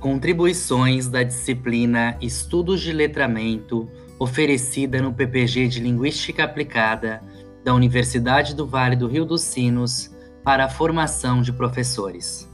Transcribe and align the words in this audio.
Contribuições 0.00 1.08
da 1.08 1.22
disciplina 1.22 2.16
Estudos 2.22 2.80
de 2.80 2.90
Letramento, 2.90 3.86
oferecida 4.18 5.02
no 5.02 5.12
PPG 5.12 5.68
de 5.68 5.78
Linguística 5.78 6.42
Aplicada 6.42 7.20
da 7.62 7.74
Universidade 7.74 8.54
do 8.54 8.66
Vale 8.66 8.96
do 8.96 9.06
Rio 9.06 9.26
dos 9.26 9.42
Sinos 9.42 10.10
para 10.42 10.64
a 10.64 10.68
formação 10.70 11.42
de 11.42 11.52
professores. 11.52 12.48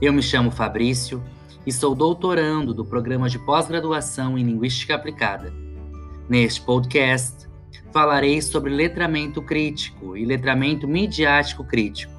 Eu 0.00 0.12
me 0.12 0.22
chamo 0.22 0.52
Fabrício 0.52 1.20
e 1.66 1.72
sou 1.72 1.96
doutorando 1.96 2.72
do 2.72 2.84
programa 2.84 3.28
de 3.28 3.40
pós-graduação 3.40 4.38
em 4.38 4.44
Linguística 4.44 4.94
Aplicada. 4.94 5.52
Neste 6.28 6.60
podcast, 6.60 7.48
falarei 7.92 8.40
sobre 8.40 8.70
letramento 8.70 9.42
crítico 9.42 10.16
e 10.16 10.24
letramento 10.24 10.86
midiático 10.86 11.64
crítico, 11.64 12.12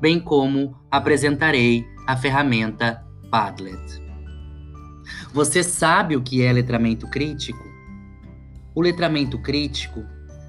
bem 0.00 0.18
como 0.18 0.74
apresentarei 0.90 1.86
a 2.06 2.16
ferramenta 2.16 3.04
Padlet. 3.30 4.02
Você 5.32 5.62
sabe 5.62 6.16
o 6.16 6.22
que 6.22 6.42
é 6.42 6.52
letramento 6.52 7.08
crítico? 7.08 7.64
O 8.74 8.80
letramento 8.80 9.38
crítico 9.38 10.04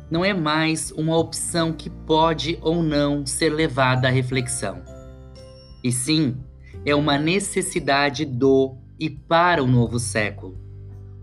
não 0.09 0.23
é 0.23 0.33
mais 0.33 0.91
uma 0.91 1.17
opção 1.17 1.73
que 1.73 1.89
pode 1.89 2.57
ou 2.61 2.83
não 2.83 3.25
ser 3.25 3.49
levada 3.49 4.07
à 4.07 4.11
reflexão. 4.11 4.81
E 5.83 5.91
sim, 5.91 6.37
é 6.85 6.95
uma 6.95 7.17
necessidade 7.17 8.25
do 8.25 8.77
e 8.99 9.09
para 9.09 9.63
o 9.63 9.67
novo 9.67 9.99
século, 9.99 10.57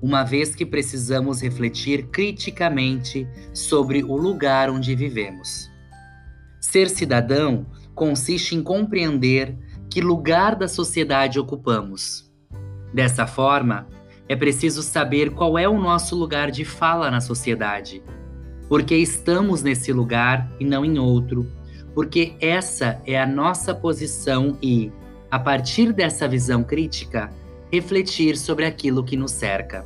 uma 0.00 0.24
vez 0.24 0.54
que 0.54 0.66
precisamos 0.66 1.40
refletir 1.40 2.08
criticamente 2.08 3.26
sobre 3.54 4.02
o 4.02 4.16
lugar 4.16 4.68
onde 4.68 4.94
vivemos. 4.94 5.70
Ser 6.60 6.88
cidadão 6.90 7.66
consiste 7.94 8.54
em 8.54 8.62
compreender 8.62 9.56
que 9.92 10.00
lugar 10.00 10.56
da 10.56 10.66
sociedade 10.66 11.38
ocupamos. 11.38 12.32
Dessa 12.94 13.26
forma, 13.26 13.86
é 14.26 14.34
preciso 14.34 14.82
saber 14.82 15.32
qual 15.32 15.58
é 15.58 15.68
o 15.68 15.78
nosso 15.78 16.16
lugar 16.16 16.50
de 16.50 16.64
fala 16.64 17.10
na 17.10 17.20
sociedade, 17.20 18.02
porque 18.70 18.96
estamos 18.96 19.62
nesse 19.62 19.92
lugar 19.92 20.50
e 20.58 20.64
não 20.64 20.82
em 20.82 20.98
outro, 20.98 21.46
porque 21.94 22.34
essa 22.40 23.02
é 23.04 23.20
a 23.20 23.26
nossa 23.26 23.74
posição 23.74 24.56
e, 24.62 24.90
a 25.30 25.38
partir 25.38 25.92
dessa 25.92 26.26
visão 26.26 26.64
crítica, 26.64 27.30
refletir 27.70 28.38
sobre 28.38 28.64
aquilo 28.64 29.04
que 29.04 29.14
nos 29.14 29.32
cerca. 29.32 29.84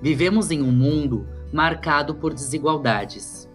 Vivemos 0.00 0.50
em 0.50 0.62
um 0.62 0.72
mundo 0.72 1.26
marcado 1.52 2.14
por 2.14 2.32
desigualdades. 2.32 3.46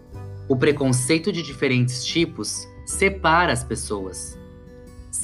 O 0.48 0.54
preconceito 0.54 1.32
de 1.32 1.42
diferentes 1.42 2.04
tipos 2.04 2.68
separa 2.86 3.52
as 3.52 3.64
pessoas. 3.64 4.38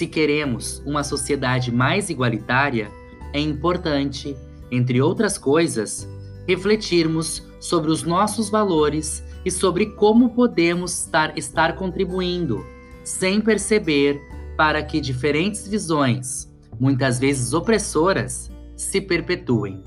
Se 0.00 0.06
queremos 0.06 0.82
uma 0.86 1.04
sociedade 1.04 1.70
mais 1.70 2.08
igualitária, 2.08 2.90
é 3.34 3.38
importante, 3.38 4.34
entre 4.70 5.02
outras 5.02 5.36
coisas, 5.36 6.08
refletirmos 6.48 7.46
sobre 7.60 7.90
os 7.90 8.02
nossos 8.02 8.48
valores 8.48 9.22
e 9.44 9.50
sobre 9.50 9.84
como 9.84 10.30
podemos 10.30 11.04
estar, 11.04 11.36
estar 11.36 11.76
contribuindo, 11.76 12.64
sem 13.04 13.42
perceber, 13.42 14.18
para 14.56 14.82
que 14.82 15.02
diferentes 15.02 15.68
visões, 15.68 16.50
muitas 16.80 17.18
vezes 17.18 17.52
opressoras, 17.52 18.50
se 18.74 19.02
perpetuem. 19.02 19.84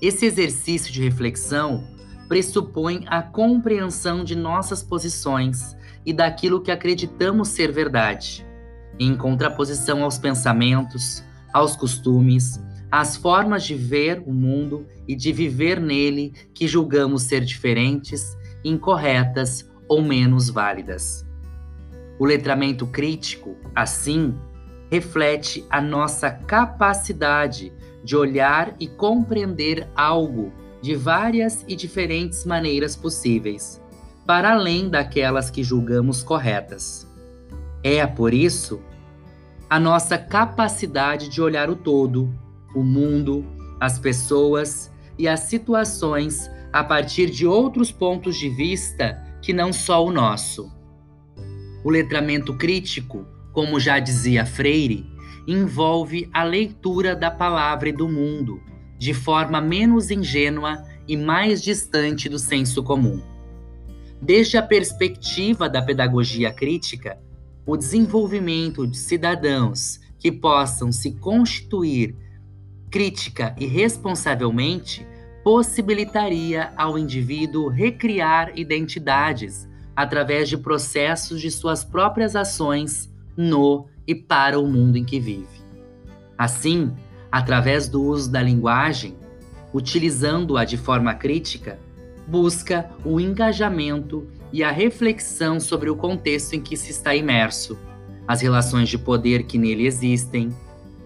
Esse 0.00 0.24
exercício 0.24 0.90
de 0.90 1.02
reflexão 1.02 1.84
pressupõe 2.26 3.04
a 3.08 3.20
compreensão 3.20 4.24
de 4.24 4.34
nossas 4.34 4.82
posições 4.82 5.76
e 6.06 6.14
daquilo 6.14 6.62
que 6.62 6.70
acreditamos 6.70 7.48
ser 7.48 7.70
verdade 7.70 8.48
em 9.00 9.16
contraposição 9.16 10.04
aos 10.04 10.18
pensamentos, 10.18 11.24
aos 11.54 11.74
costumes, 11.74 12.60
às 12.90 13.16
formas 13.16 13.64
de 13.64 13.74
ver 13.74 14.22
o 14.26 14.32
mundo 14.32 14.86
e 15.08 15.16
de 15.16 15.32
viver 15.32 15.80
nele 15.80 16.34
que 16.52 16.68
julgamos 16.68 17.22
ser 17.22 17.42
diferentes, 17.42 18.36
incorretas 18.62 19.66
ou 19.88 20.02
menos 20.02 20.50
válidas. 20.50 21.24
O 22.18 22.26
letramento 22.26 22.86
crítico, 22.86 23.56
assim, 23.74 24.34
reflete 24.90 25.64
a 25.70 25.80
nossa 25.80 26.30
capacidade 26.30 27.72
de 28.04 28.14
olhar 28.14 28.74
e 28.78 28.86
compreender 28.86 29.88
algo 29.96 30.52
de 30.82 30.94
várias 30.94 31.64
e 31.66 31.74
diferentes 31.74 32.44
maneiras 32.44 32.96
possíveis, 32.96 33.80
para 34.26 34.52
além 34.52 34.90
daquelas 34.90 35.50
que 35.50 35.62
julgamos 35.62 36.22
corretas. 36.22 37.06
É 37.82 38.06
por 38.06 38.34
isso 38.34 38.82
a 39.70 39.78
nossa 39.78 40.18
capacidade 40.18 41.28
de 41.28 41.40
olhar 41.40 41.70
o 41.70 41.76
todo, 41.76 42.28
o 42.74 42.82
mundo, 42.82 43.46
as 43.78 44.00
pessoas 44.00 44.92
e 45.16 45.28
as 45.28 45.40
situações 45.40 46.50
a 46.72 46.82
partir 46.82 47.30
de 47.30 47.46
outros 47.46 47.92
pontos 47.92 48.36
de 48.36 48.48
vista 48.48 49.16
que 49.40 49.52
não 49.52 49.72
só 49.72 50.04
o 50.04 50.10
nosso. 50.10 50.72
O 51.84 51.90
letramento 51.90 52.58
crítico, 52.58 53.24
como 53.52 53.78
já 53.78 54.00
dizia 54.00 54.44
Freire, 54.44 55.06
envolve 55.46 56.28
a 56.32 56.42
leitura 56.42 57.14
da 57.14 57.30
palavra 57.30 57.90
e 57.90 57.92
do 57.92 58.08
mundo 58.08 58.60
de 58.98 59.14
forma 59.14 59.60
menos 59.60 60.10
ingênua 60.10 60.84
e 61.06 61.16
mais 61.16 61.62
distante 61.62 62.28
do 62.28 62.40
senso 62.40 62.82
comum. 62.82 63.22
Desde 64.20 64.58
a 64.58 64.62
perspectiva 64.62 65.68
da 65.68 65.80
pedagogia 65.80 66.52
crítica, 66.52 67.18
o 67.70 67.76
desenvolvimento 67.76 68.84
de 68.84 68.96
cidadãos 68.96 70.00
que 70.18 70.32
possam 70.32 70.90
se 70.90 71.12
constituir 71.12 72.16
crítica 72.90 73.54
e 73.56 73.64
responsavelmente 73.64 75.06
possibilitaria 75.44 76.72
ao 76.76 76.98
indivíduo 76.98 77.68
recriar 77.68 78.58
identidades 78.58 79.68
através 79.94 80.48
de 80.48 80.58
processos 80.58 81.40
de 81.40 81.48
suas 81.48 81.84
próprias 81.84 82.34
ações 82.34 83.08
no 83.36 83.86
e 84.04 84.16
para 84.16 84.58
o 84.58 84.66
mundo 84.66 84.96
em 84.96 85.04
que 85.04 85.20
vive. 85.20 85.60
Assim, 86.36 86.92
através 87.30 87.88
do 87.88 88.02
uso 88.02 88.32
da 88.32 88.42
linguagem, 88.42 89.16
utilizando-a 89.72 90.64
de 90.64 90.76
forma 90.76 91.14
crítica, 91.14 91.78
busca 92.26 92.90
o 93.04 93.20
engajamento 93.20 94.26
e 94.52 94.64
a 94.64 94.70
reflexão 94.70 95.60
sobre 95.60 95.88
o 95.90 95.96
contexto 95.96 96.54
em 96.54 96.60
que 96.60 96.76
se 96.76 96.90
está 96.90 97.14
imerso, 97.14 97.78
as 98.26 98.40
relações 98.40 98.88
de 98.88 98.98
poder 98.98 99.44
que 99.44 99.58
nele 99.58 99.86
existem, 99.86 100.54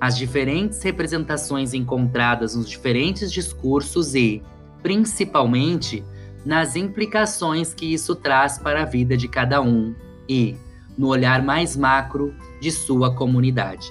as 0.01 0.17
diferentes 0.17 0.83
representações 0.83 1.73
encontradas 1.73 2.55
nos 2.55 2.69
diferentes 2.69 3.33
discursos 3.33 4.15
e, 4.15 4.43
principalmente, 4.83 6.05
nas 6.45 6.77
implicações 6.77 7.73
que 7.73 7.93
isso 7.93 8.15
traz 8.15 8.59
para 8.59 8.83
a 8.83 8.85
vida 8.85 9.17
de 9.17 9.29
cada 9.29 9.61
um 9.63 9.95
e, 10.29 10.57
no 10.97 11.09
olhar 11.09 11.43
mais 11.43 11.77
macro 11.77 12.35
de 12.61 12.71
sua 12.71 13.15
comunidade. 13.15 13.91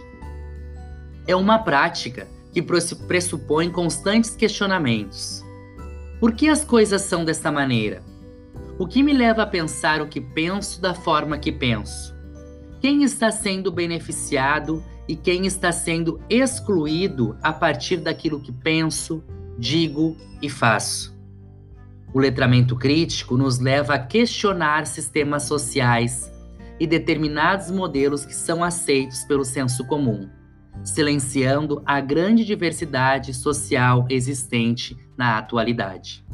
É 1.28 1.36
uma 1.36 1.60
prática 1.60 2.28
que 2.52 2.62
pressupõe 2.62 3.72
constantes 3.72 4.36
questionamentos. 4.36 5.44
Por 6.20 6.34
que 6.34 6.48
as 6.48 6.64
coisas 6.64 7.02
são 7.02 7.26
desta 7.26 7.52
maneira? 7.52 8.04
O 8.80 8.88
que 8.88 9.04
me 9.04 9.14
leva 9.14 9.44
a 9.44 9.48
pensar 9.48 10.02
o 10.02 10.08
que 10.08 10.20
penso 10.20 10.82
da 10.82 10.96
forma 10.96 11.38
que 11.38 11.52
penso? 11.52 12.16
Quem 12.82 13.04
está 13.04 13.30
sendo 13.30 13.72
beneficiado 13.72 14.84
e 15.08 15.16
quem 15.16 15.46
está 15.46 15.72
sendo 15.72 16.20
excluído 16.28 17.38
a 17.44 17.54
partir 17.54 17.98
daquilo 17.98 18.40
que 18.40 18.52
penso, 18.52 19.24
digo 19.60 20.18
e 20.42 20.50
faço? 20.50 21.16
O 22.12 22.20
letramento 22.20 22.76
crítico 22.76 23.38
nos 23.38 23.60
leva 23.60 23.94
a 23.94 24.00
questionar 24.00 24.88
sistemas 24.88 25.44
sociais 25.44 26.32
e 26.80 26.88
determinados 26.88 27.70
modelos 27.70 28.26
que 28.26 28.34
são 28.34 28.64
aceitos 28.64 29.24
pelo 29.24 29.46
senso 29.46 29.86
comum, 29.86 30.28
silenciando 30.84 31.84
a 31.86 32.02
grande 32.02 32.44
diversidade 32.44 33.36
social 33.36 34.08
existente 34.10 34.98
na 35.16 35.38
atualidade. 35.38 36.26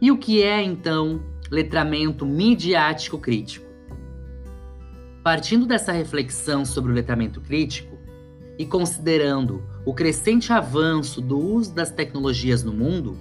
E 0.00 0.12
o 0.12 0.16
que 0.16 0.42
é, 0.42 0.62
então, 0.62 1.20
letramento 1.50 2.24
midiático 2.24 3.18
crítico? 3.18 3.66
Partindo 5.24 5.66
dessa 5.66 5.90
reflexão 5.90 6.64
sobre 6.64 6.92
o 6.92 6.94
letramento 6.94 7.40
crítico 7.40 7.98
e 8.56 8.64
considerando 8.64 9.62
o 9.84 9.92
crescente 9.92 10.52
avanço 10.52 11.20
do 11.20 11.38
uso 11.38 11.74
das 11.74 11.90
tecnologias 11.90 12.62
no 12.62 12.72
mundo, 12.72 13.16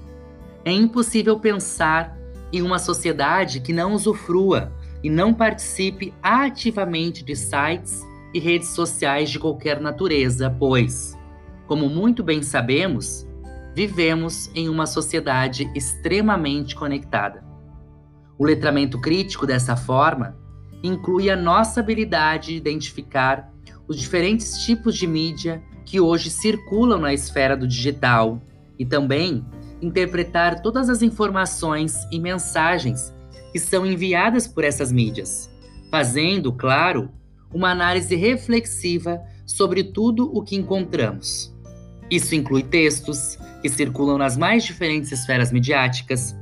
é 0.63 0.71
impossível 0.71 1.39
pensar 1.39 2.17
em 2.53 2.61
uma 2.61 2.79
sociedade 2.79 3.59
que 3.59 3.73
não 3.73 3.93
usufrua 3.93 4.71
e 5.03 5.09
não 5.09 5.33
participe 5.33 6.13
ativamente 6.21 7.23
de 7.23 7.35
sites 7.35 8.05
e 8.33 8.39
redes 8.39 8.69
sociais 8.69 9.29
de 9.29 9.39
qualquer 9.39 9.81
natureza, 9.81 10.49
pois, 10.59 11.17
como 11.65 11.89
muito 11.89 12.23
bem 12.23 12.41
sabemos, 12.41 13.26
vivemos 13.77 14.49
em 14.55 14.67
uma 14.69 14.87
sociedade 14.87 15.71
extremamente 15.75 16.75
conectada. 16.75 17.43
O 18.35 18.43
letramento 18.43 18.99
crítico, 18.99 19.45
dessa 19.45 19.75
forma, 19.75 20.35
inclui 20.81 21.29
a 21.29 21.35
nossa 21.35 21.79
habilidade 21.79 22.47
de 22.47 22.55
identificar 22.55 23.53
os 23.87 23.99
diferentes 23.99 24.65
tipos 24.65 24.95
de 24.95 25.05
mídia 25.05 25.61
que 25.85 26.01
hoje 26.01 26.31
circulam 26.31 26.99
na 26.99 27.13
esfera 27.13 27.55
do 27.55 27.67
digital 27.67 28.41
e 28.79 28.83
também 28.83 29.45
interpretar 29.79 30.63
todas 30.63 30.89
as 30.89 31.03
informações 31.03 31.99
e 32.11 32.19
mensagens 32.19 33.13
que 33.51 33.59
são 33.59 33.85
enviadas 33.85 34.47
por 34.47 34.63
essas 34.63 34.91
mídias, 34.91 35.51
fazendo, 35.91 36.51
claro, 36.51 37.11
uma 37.53 37.69
análise 37.69 38.15
reflexiva 38.15 39.21
sobre 39.45 39.83
tudo 39.83 40.35
o 40.35 40.41
que 40.41 40.55
encontramos. 40.55 41.55
Isso 42.09 42.35
inclui 42.35 42.63
textos 42.63 43.37
que 43.61 43.69
circulam 43.69 44.17
nas 44.17 44.37
mais 44.37 44.63
diferentes 44.63 45.11
esferas 45.11 45.51
midiáticas, 45.51 46.35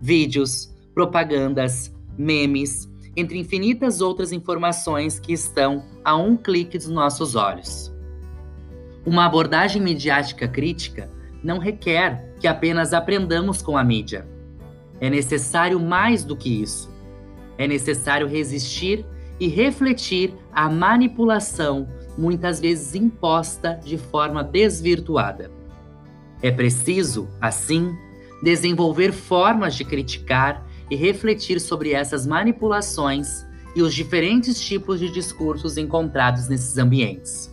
vídeos, 0.00 0.74
propagandas, 0.94 1.94
memes, 2.18 2.90
entre 3.16 3.38
infinitas 3.38 4.00
outras 4.00 4.32
informações 4.32 5.20
que 5.20 5.32
estão 5.32 5.84
a 6.04 6.16
um 6.16 6.36
clique 6.36 6.78
dos 6.78 6.88
nossos 6.88 7.34
olhos. 7.34 7.92
Uma 9.04 9.26
abordagem 9.26 9.82
midiática 9.82 10.48
crítica 10.48 11.10
não 11.42 11.58
requer 11.58 12.34
que 12.40 12.46
apenas 12.46 12.92
aprendamos 12.92 13.60
com 13.60 13.76
a 13.76 13.84
mídia. 13.84 14.26
É 15.00 15.10
necessário 15.10 15.78
mais 15.80 16.24
do 16.24 16.36
que 16.36 16.62
isso. 16.62 16.90
É 17.58 17.66
necessário 17.66 18.26
resistir 18.26 19.04
e 19.38 19.48
refletir 19.48 20.34
a 20.52 20.68
manipulação, 20.68 21.88
muitas 22.16 22.60
vezes 22.60 22.94
imposta 22.94 23.80
de 23.84 23.96
forma 23.96 24.42
desvirtuada. 24.44 25.50
É 26.42 26.50
preciso, 26.50 27.28
assim, 27.40 27.94
desenvolver 28.42 29.12
formas 29.12 29.74
de 29.74 29.84
criticar 29.84 30.66
e 30.90 30.96
refletir 30.96 31.60
sobre 31.60 31.92
essas 31.92 32.26
manipulações 32.26 33.46
e 33.74 33.82
os 33.82 33.94
diferentes 33.94 34.60
tipos 34.60 34.98
de 35.00 35.10
discursos 35.10 35.78
encontrados 35.78 36.48
nesses 36.48 36.76
ambientes. 36.76 37.50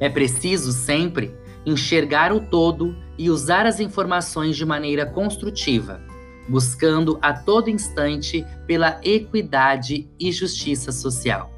É 0.00 0.08
preciso 0.08 0.72
sempre 0.72 1.34
enxergar 1.64 2.32
o 2.32 2.40
todo 2.40 2.96
e 3.18 3.30
usar 3.30 3.66
as 3.66 3.80
informações 3.80 4.56
de 4.56 4.64
maneira 4.64 5.06
construtiva, 5.06 6.00
buscando 6.48 7.18
a 7.22 7.32
todo 7.32 7.70
instante 7.70 8.44
pela 8.66 9.00
equidade 9.02 10.08
e 10.18 10.30
justiça 10.30 10.92
social. 10.92 11.55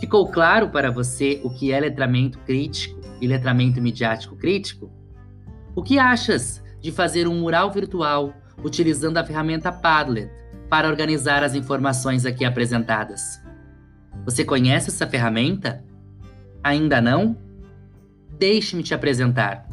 Ficou 0.00 0.28
claro 0.30 0.68
para 0.70 0.90
você 0.90 1.40
o 1.44 1.50
que 1.50 1.72
é 1.72 1.80
letramento 1.80 2.38
crítico 2.40 3.00
e 3.20 3.26
letramento 3.26 3.80
midiático 3.80 4.36
crítico? 4.36 4.90
O 5.74 5.82
que 5.82 5.98
achas 5.98 6.62
de 6.80 6.92
fazer 6.92 7.26
um 7.26 7.40
mural 7.40 7.70
virtual 7.70 8.34
utilizando 8.62 9.16
a 9.18 9.24
ferramenta 9.24 9.72
Padlet 9.72 10.30
para 10.68 10.88
organizar 10.88 11.42
as 11.42 11.54
informações 11.54 12.26
aqui 12.26 12.44
apresentadas? 12.44 13.40
Você 14.24 14.44
conhece 14.44 14.90
essa 14.90 15.06
ferramenta? 15.06 15.84
Ainda 16.62 17.00
não? 17.00 17.36
Deixe-me 18.38 18.82
te 18.82 18.94
apresentar. 18.94 19.68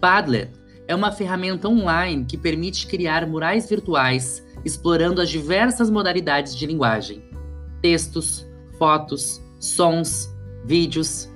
Padlet 0.00 0.50
é 0.86 0.94
uma 0.94 1.10
ferramenta 1.10 1.68
online 1.68 2.24
que 2.24 2.36
permite 2.36 2.86
criar 2.86 3.26
murais 3.26 3.68
virtuais 3.68 4.44
explorando 4.64 5.20
as 5.20 5.28
diversas 5.28 5.90
modalidades 5.90 6.54
de 6.54 6.66
linguagem: 6.66 7.22
textos, 7.80 8.46
fotos, 8.78 9.42
sons, 9.58 10.34
vídeos, 10.64 11.30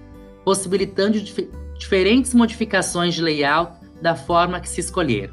possibilitando 0.45 1.21
dif 1.21 1.49
diferentes 1.79 2.35
modificações 2.35 3.15
de 3.15 3.23
layout 3.23 3.73
da 4.03 4.15
forma 4.15 4.61
que 4.61 4.69
se 4.69 4.81
escolher. 4.81 5.33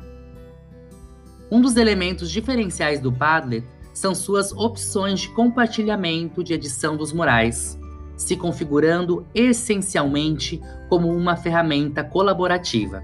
Um 1.51 1.61
dos 1.61 1.75
elementos 1.75 2.31
diferenciais 2.31 2.99
do 2.99 3.11
Padlet 3.11 3.65
são 3.93 4.13
suas 4.13 4.51
opções 4.51 5.21
de 5.21 5.29
compartilhamento 5.29 6.43
de 6.43 6.53
edição 6.53 6.95
dos 6.95 7.11
murais, 7.11 7.77
se 8.15 8.35
configurando 8.35 9.25
essencialmente 9.33 10.61
como 10.89 11.09
uma 11.09 11.35
ferramenta 11.35 12.03
colaborativa. 12.03 13.01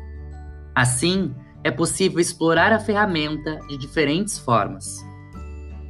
Assim, 0.74 1.34
é 1.64 1.72
possível 1.72 2.20
explorar 2.20 2.72
a 2.74 2.80
ferramenta 2.80 3.60
de 3.68 3.78
diferentes 3.78 4.38
formas. 4.38 5.04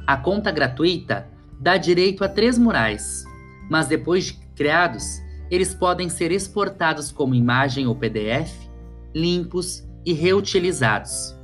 A 0.06 0.16
conta 0.16 0.50
gratuita 0.50 1.28
dá 1.60 1.76
direito 1.76 2.24
a 2.24 2.28
três 2.28 2.58
murais, 2.58 3.24
mas 3.70 3.86
depois 3.86 4.26
de 4.26 4.34
criados, 4.54 5.22
eles 5.50 5.74
podem 5.74 6.08
ser 6.08 6.32
exportados 6.32 7.10
como 7.10 7.34
imagem 7.34 7.86
ou 7.86 7.94
PDF, 7.94 8.52
limpos 9.14 9.86
e 10.04 10.12
reutilizados. 10.12 11.34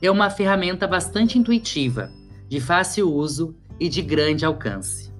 É 0.00 0.10
uma 0.10 0.30
ferramenta 0.30 0.86
bastante 0.86 1.38
intuitiva, 1.38 2.10
de 2.48 2.60
fácil 2.60 3.12
uso 3.12 3.54
e 3.80 3.88
de 3.88 4.02
grande 4.02 4.44
alcance. 4.44 5.12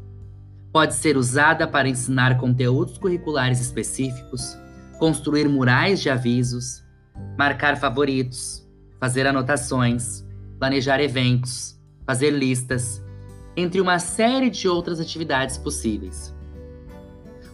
Pode 0.72 0.94
ser 0.94 1.16
usada 1.16 1.66
para 1.66 1.88
ensinar 1.88 2.38
conteúdos 2.38 2.98
curriculares 2.98 3.60
específicos, 3.60 4.56
construir 4.98 5.48
murais 5.48 6.00
de 6.00 6.10
avisos, 6.10 6.84
marcar 7.36 7.76
favoritos, 7.76 8.66
fazer 9.00 9.26
anotações, 9.26 10.24
planejar 10.58 11.00
eventos, 11.00 11.80
fazer 12.06 12.30
listas, 12.30 13.02
entre 13.58 13.80
uma 13.80 13.98
série 13.98 14.48
de 14.48 14.68
outras 14.68 15.00
atividades 15.00 15.58
possíveis. 15.58 16.32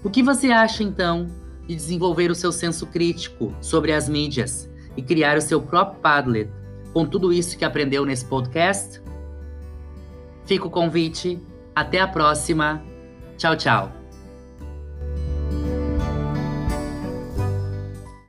O 0.02 0.10
que 0.10 0.22
você 0.22 0.50
acha 0.50 0.82
então 0.82 1.26
de 1.66 1.74
desenvolver 1.74 2.30
o 2.30 2.34
seu 2.34 2.52
senso 2.52 2.86
crítico 2.86 3.54
sobre 3.58 3.90
as 3.90 4.06
mídias 4.06 4.70
e 4.96 5.02
criar 5.02 5.38
o 5.38 5.40
seu 5.40 5.62
próprio 5.62 6.00
Padlet 6.00 6.50
com 6.92 7.06
tudo 7.06 7.32
isso 7.32 7.56
que 7.56 7.64
aprendeu 7.64 8.04
nesse 8.04 8.26
podcast? 8.26 9.00
Fica 10.44 10.66
o 10.66 10.70
convite. 10.70 11.40
Até 11.74 12.00
a 12.00 12.06
próxima. 12.06 12.84
Tchau, 13.38 13.56
tchau. 13.56 14.03